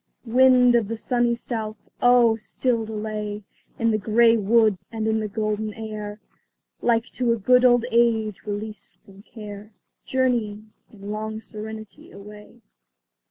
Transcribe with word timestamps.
Wind 0.25 0.73
of 0.73 0.87
the 0.87 0.97
sunny 0.97 1.35
south! 1.35 1.77
oh, 2.01 2.35
still 2.35 2.85
delay 2.85 3.43
In 3.77 3.91
the 3.91 3.99
gay 3.99 4.35
woods 4.35 4.83
and 4.91 5.07
in 5.07 5.19
the 5.19 5.27
golden 5.27 5.75
air, 5.75 6.19
Like 6.81 7.05
to 7.11 7.33
a 7.33 7.37
good 7.37 7.63
old 7.63 7.85
age 7.91 8.41
released 8.43 8.97
from 9.05 9.21
care, 9.21 9.73
Journeying, 10.03 10.73
in 10.91 11.11
long 11.11 11.39
serenity, 11.39 12.09
away. 12.09 12.63